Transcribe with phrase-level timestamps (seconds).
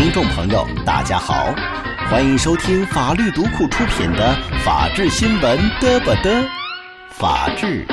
[0.00, 1.52] 听众朋友，大家好，
[2.08, 4.32] 欢迎收听法律读库出品的
[4.64, 6.40] 《法治新闻嘚不嘚》，
[7.10, 7.84] 法治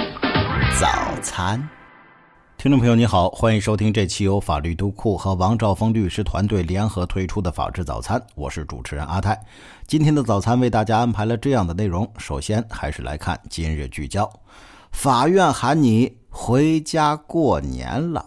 [0.80, 0.88] 早
[1.24, 1.68] 餐。
[2.60, 9.36] 听众朋友，你好，欢迎收听这期由法律读库和王兆峰律师团队联合推出的《法治早餐》，我是主持人阿泰。
[9.88, 14.32] 今天的早餐为大家安排了这样的内容，首先还是来看今日聚焦：
[14.92, 18.24] 法院喊你回家过年了。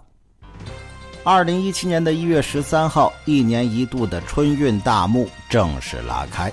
[1.31, 6.51] 二零一七年的一月十三号，一年一度的春运大幕正式拉开，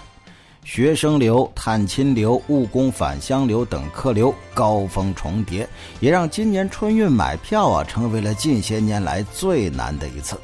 [0.66, 5.66] 学生流、探亲流、务工返乡流等客流高峰重叠，
[6.02, 10.38] 也让今年春运买票啊成为了近些年来最难的一次。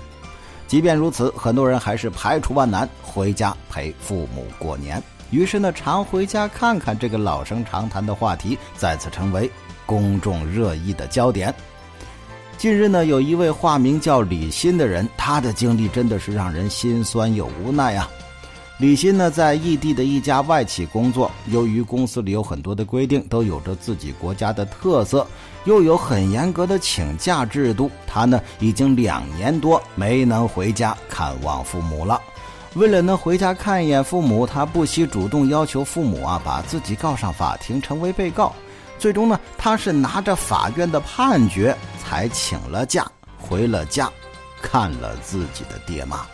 [0.65, 5.03] 即便如此，很多人还是排除万难回家陪父母过年。
[5.29, 9.51] 于是呢，常回家看看这个老生常谈的话题再次成为
[9.85, 11.53] 公众热议的焦点。
[12.61, 18.07] 近日呢，有一位化名叫李鑫的人，他的经历真的是让人心酸又无奈啊。
[18.77, 25.25] 李鑫呢，在异地的一家外企工作，由于公司里有很多的规定，都有着自己国家的特色，
[25.65, 32.21] 又有很严格的请假制度，他呢已经两年多没能回家看望父母了。
[32.75, 38.53] 为了能回家看一眼父母，他不惜主动要求父母啊，把自己告上法庭，成为被告。
[39.01, 41.75] 最终呢，他是拿着法院的判决。
[42.03, 44.11] 才请了假回了家，
[44.61, 46.25] 看了自己的爹妈。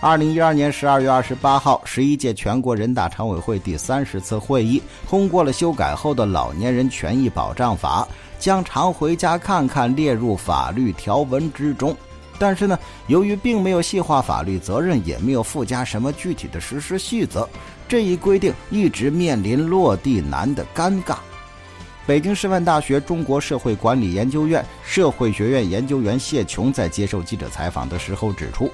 [0.00, 8.08] 二零一二年十二月二十八号，十一届全国人大常委会第三十次会议通过了修改后的《老年人权益保障法》，
[8.42, 11.94] 将常回家看看列入法律条文之中。
[12.38, 12.78] 但是呢，
[13.08, 17.46] 由于并没有细化法律责任，也没有附加什么具体的实施细则，
[17.90, 21.16] 这一规定一直面临落地难的尴尬。
[22.06, 28.70] 北京师范大学中国社会管理研究院社会学院研究员谢琼在接受记者采访的时候指出，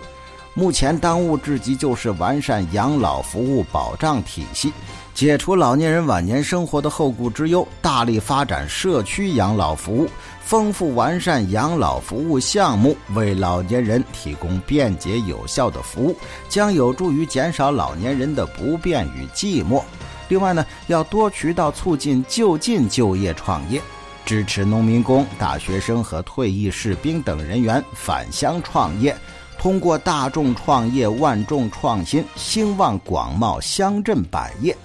[0.53, 4.71] 目前当务之急就是完善养老服务保障体系，
[5.15, 10.07] 解除老年人晚年生活的后顾之忧，大力发展社区养老服务，
[10.47, 16.17] 丰富完善养老服务项目，为老年人提供便捷有效的服务，
[16.49, 19.83] 将有助于减少老年人的不便与寂寞。
[20.29, 23.83] 另外呢，要多渠道促进就近就业创业，
[24.25, 29.17] 支持农民工、大学生和退役士兵等人员返乡创业，
[29.59, 34.77] 通过大众创业、万众创新，兴旺广袤乡镇百业，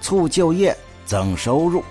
[0.00, 1.84] 促就业、增收入。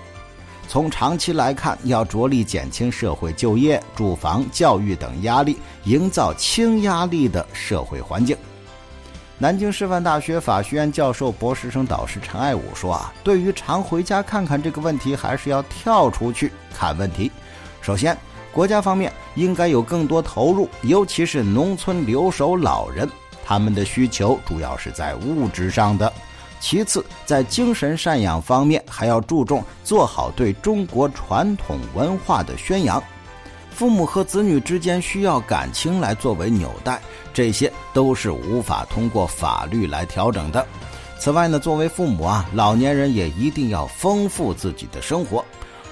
[0.70, 8.36] 从长期来看，要着力减轻社会就业、住房、教育等压力，营造轻压力的社会环境。
[9.36, 17.32] 南京师范大学法学院教授、博士生导师陈爱武说：“啊，对于常回家看看这个问题，还是要跳出去看问题。
[17.80, 18.16] 首先，
[18.52, 23.10] 国家方面应该有更多投入，尤其是农村留守老人，
[23.44, 26.12] 他们的需求主要是在物质上的。
[26.60, 33.02] 其次，在精神赡养方面，还要注重做好对中国传统文化的宣扬。
[33.70, 37.00] 父母和子女之间需要感情来作为纽带。”
[37.32, 40.66] 这些都是无法通过法律来调整的。
[41.18, 45.42] 此外呢，作为父母啊，老年人也一定要丰富自己的生活。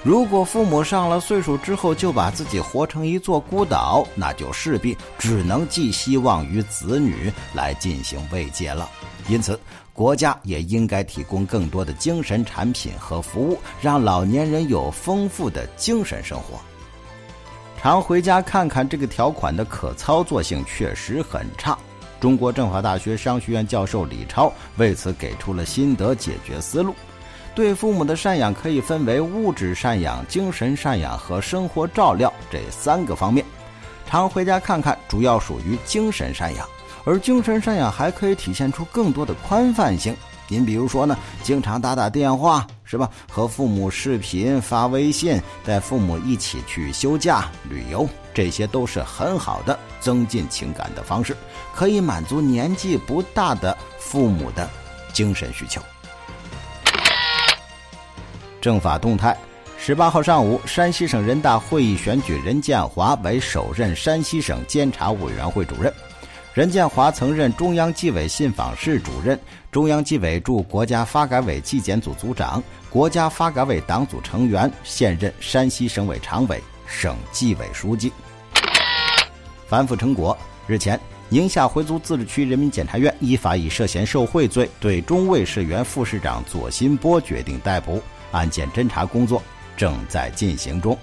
[0.03, 8.89] 如果父母上了岁数之后就把自己活成一座孤岛，那就势必只能寄希望于子女来进行慰藉了。
[9.29, 9.59] 因此，
[9.93, 16.59] 国家也应该提供更多的精神产品和服务，让老年人有丰富的精神生活。
[17.81, 21.79] 常回家看看这个条款的可操作性确实很差。
[22.19, 26.93] 中国政法大学商学院教授李超为此给出了心得解决思路：
[27.55, 33.45] 对父母的赡养可以分为物质赡养、精神赡养和生活照料这三个方面。
[34.05, 36.69] 常回家看看主要属于精神赡养，
[37.09, 40.15] 而精神赡养还可以体现出更多的宽泛性。
[40.47, 43.09] 您比如说呢，经常打打电话是吧？
[43.31, 51.35] 和父母视频、发微信，带父母一起去休假、旅游，这些都是很好的增进情感的方式，
[51.75, 54.69] 可以满足年纪不大的父母的
[55.11, 55.81] 精神需求。
[58.61, 59.35] 政法动态：
[59.79, 65.91] 十八号上午，山西省人大会议选举任建华为首任山西省监察委员会主任。
[66.59, 69.39] 任建华曾任中央纪委信访室主任、
[69.71, 72.61] 中央纪委驻国家发改委纪检组组长、
[72.91, 78.13] 国家发改委党组成员，现任山西省委常委、省纪委书记。
[79.69, 88.03] 反腐成果：日前，宁夏回族自治区人民检察院依法以涉嫌受贿罪对中卫市原副市长左新波决定逮捕，
[88.33, 89.41] 案件侦查工作
[89.77, 90.99] 正在进行中。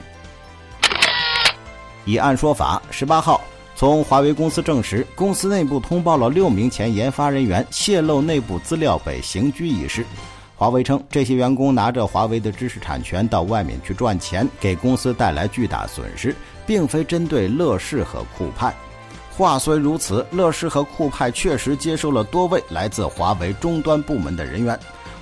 [2.04, 3.40] 以案说法：十八号。
[3.76, 10.06] 从华为公司证实，公司内部通报了六名前研发人员泄露内部资料被刑拘一事。
[10.56, 16.34] 华为称，这些员工拿着华为的知识产权到外面去赚钱，给公司带来巨大损失，
[16.66, 18.74] 并非针对乐视和酷派。
[19.38, 24.80] 话虽如此，乐视和酷派确实接收了多位来自华为终端部门的人员。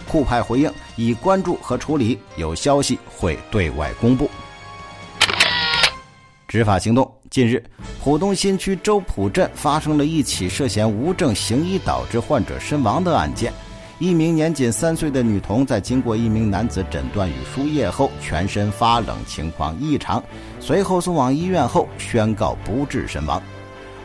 [0.08, 4.30] 酷派回应已关注和处理，有消息会对外公布。
[6.54, 7.64] 执法行动：近日，
[8.00, 13.52] 浦东新区周浦镇发生了一起涉嫌无证行医导致患者身亡的案件。
[13.98, 20.24] 一名年仅三岁的女童在经过一名男子诊断与输液后，全身发冷，情况异常，
[20.60, 23.42] 随后送往医院后宣告不治身亡。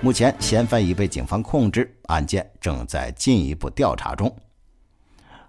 [0.01, 4.35] 目前，嫌犯已被警方控制，案件正在进一步调查中。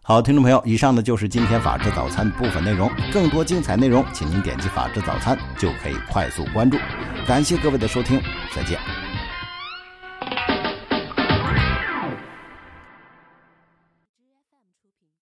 [0.09, 2.89] 好，听众朋友，以上呢就是今天法治早餐部分内容。
[3.13, 6.79] 更多精彩内容，请您点击法治早餐就可以快速关注。
[7.27, 8.19] 感谢各位的收听，
[8.51, 8.79] 再见。